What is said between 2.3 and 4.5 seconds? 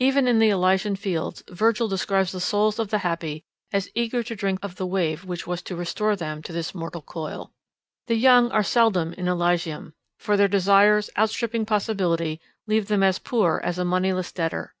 the souls of the happy as eager to